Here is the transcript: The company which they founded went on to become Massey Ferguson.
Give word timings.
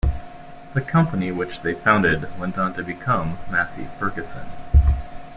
The 0.73 0.81
company 0.81 1.31
which 1.31 1.61
they 1.61 1.75
founded 1.75 2.27
went 2.39 2.57
on 2.57 2.73
to 2.73 2.81
become 2.81 3.37
Massey 3.51 3.85
Ferguson. 3.99 4.47